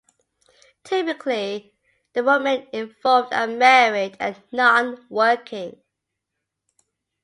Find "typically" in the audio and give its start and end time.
0.83-1.75